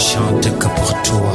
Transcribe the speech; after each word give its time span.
Chante 0.00 0.48
que 0.58 0.66
pour 0.66 1.02
toi. 1.02 1.34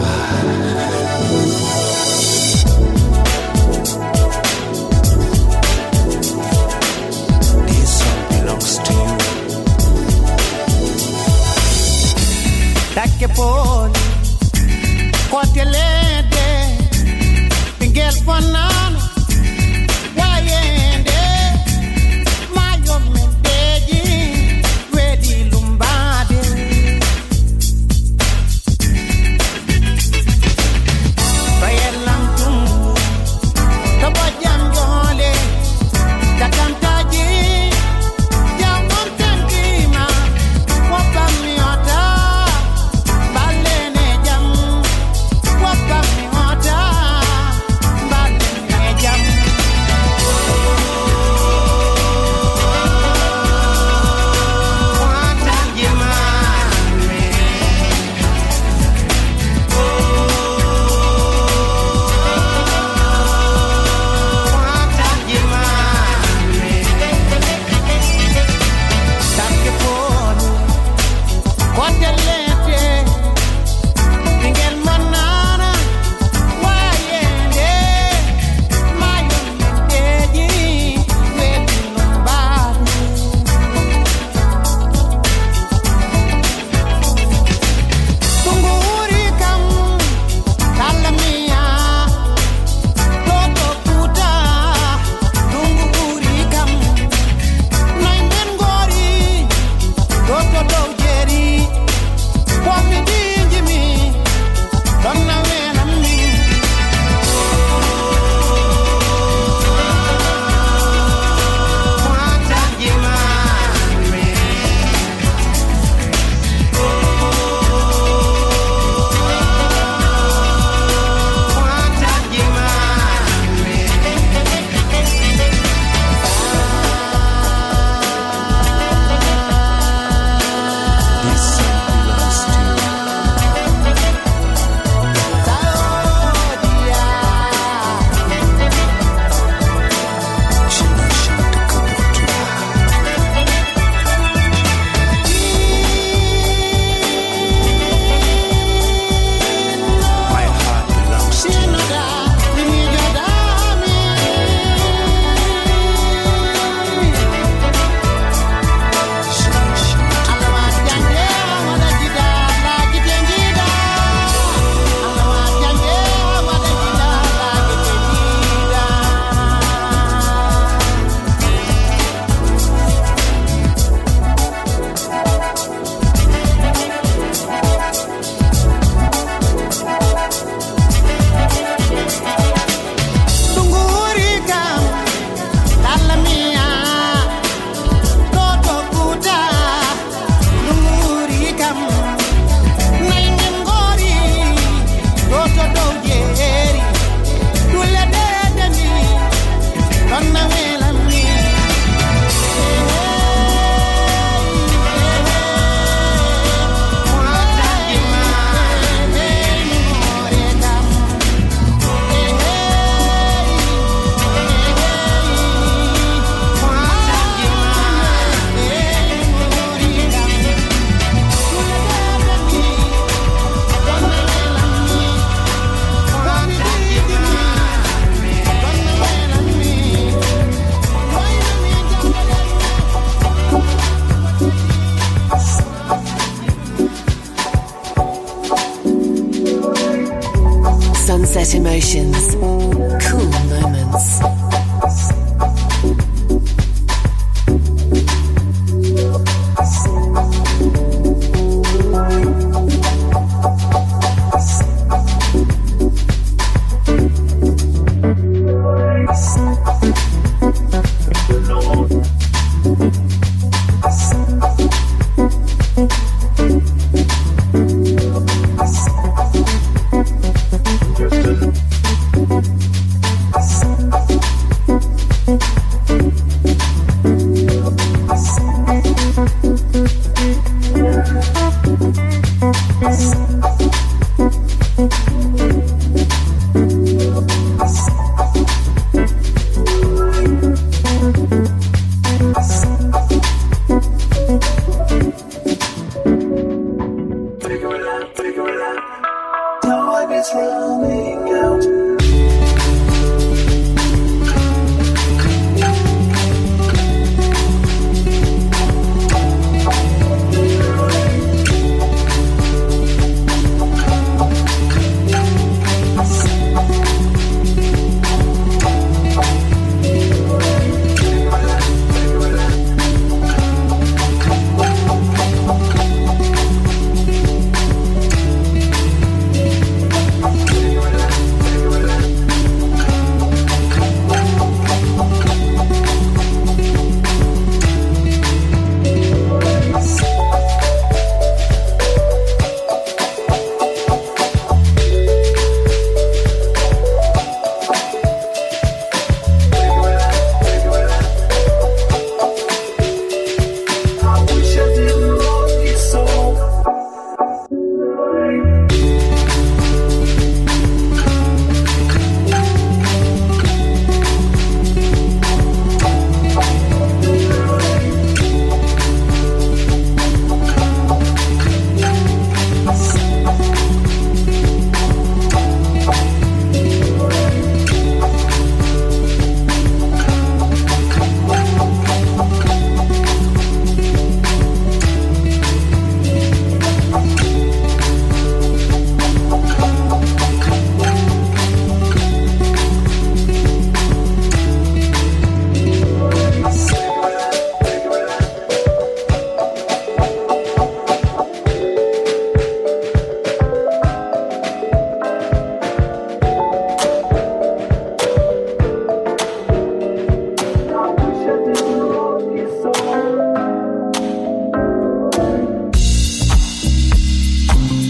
This 7.67 7.99
song 7.99 8.21
belongs 8.31 8.77
to 8.79 8.93
you. 8.93 9.17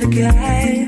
the 0.00 0.06
guy. 0.06 0.87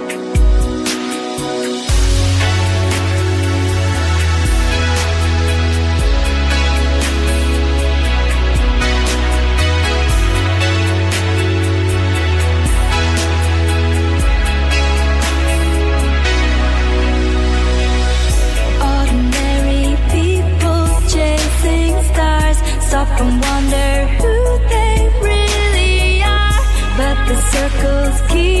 Circles 27.51 28.21
keep 28.29 28.60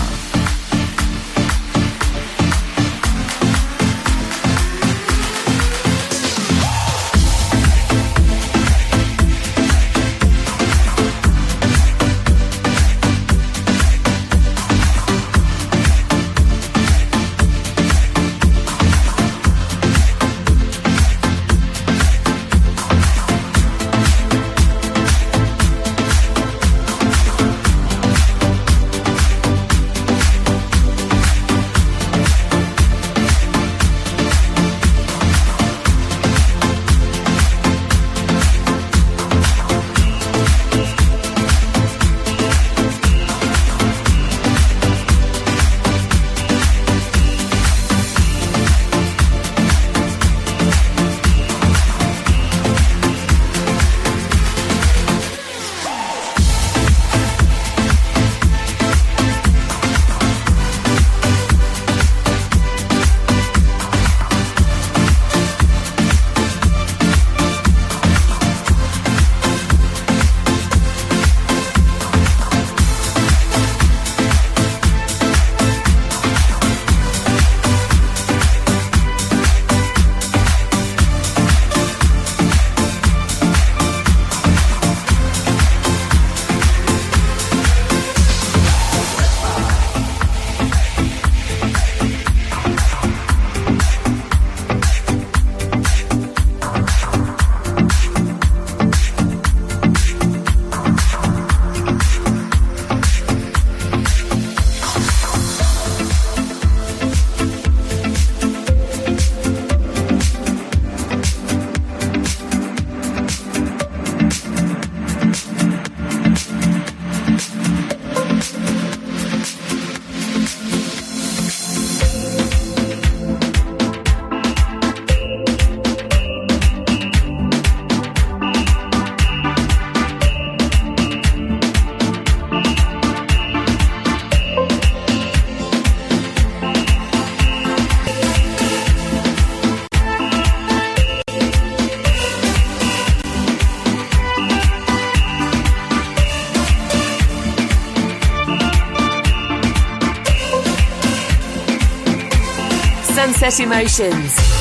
Emotions. 153.59 154.60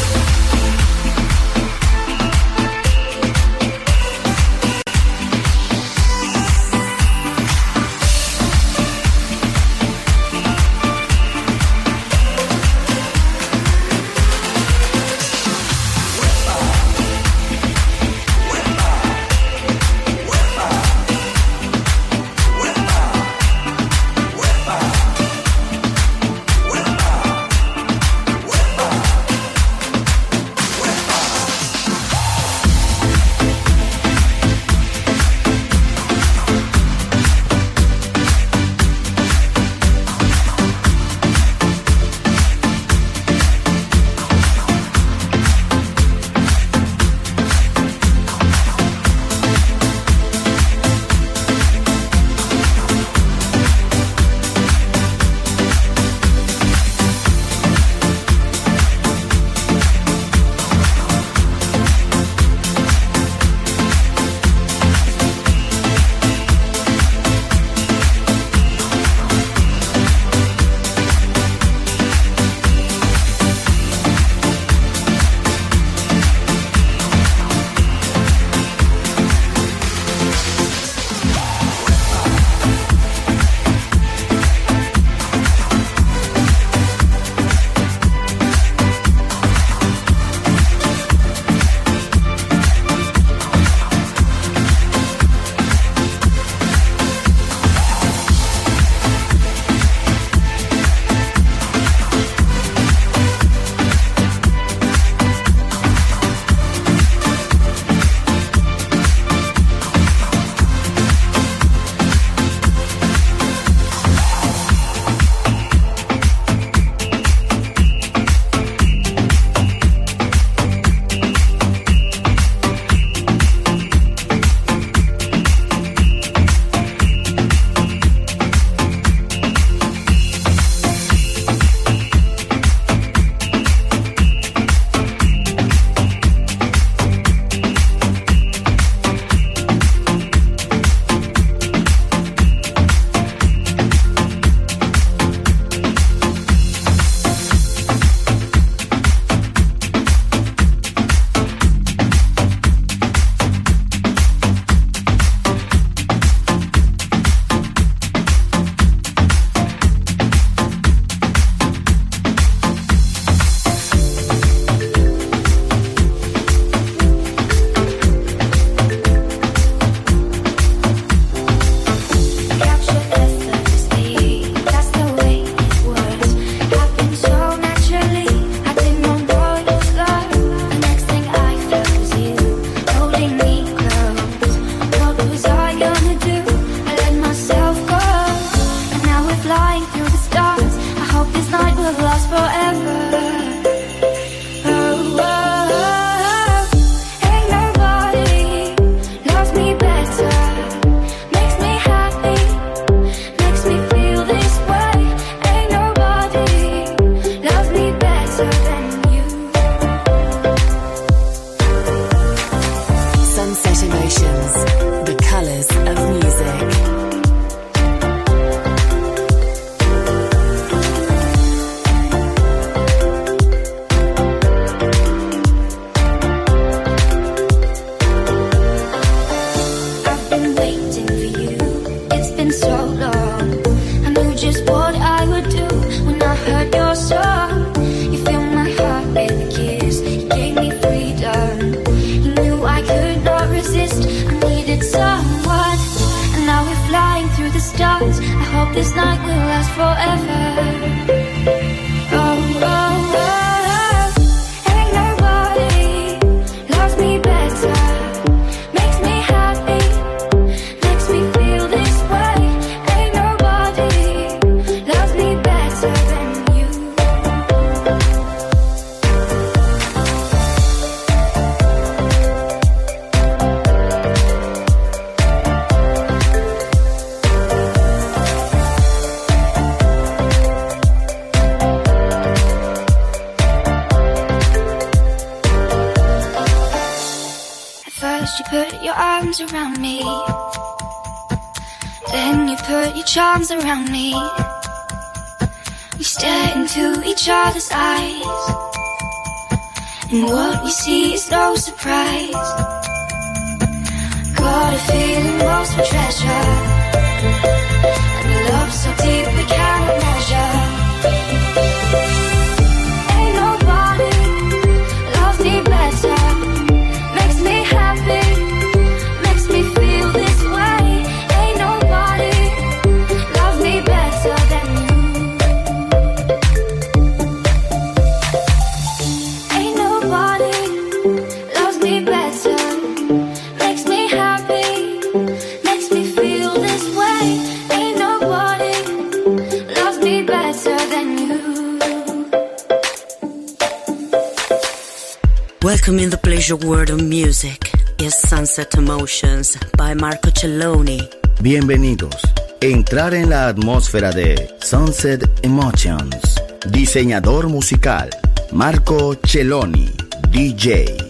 Your 346.51 346.59
World 346.66 346.90
of 346.90 347.03
Music 347.03 347.70
is 347.98 348.12
Sunset 348.12 348.74
Emotions 348.74 349.57
by 349.78 349.94
Marco 349.94 350.32
Celloni. 350.32 350.98
Bienvenidos. 351.40 352.16
Entrar 352.61 353.14
en 353.14 353.30
la 353.30 353.46
atmósfera 353.46 354.11
de 354.11 354.53
Sunset 354.61 355.30
Emotions. 355.44 356.42
Diseñador 356.72 357.48
musical 357.48 358.11
Marco 358.51 359.16
Celloni, 359.24 359.90
DJ. 360.32 361.09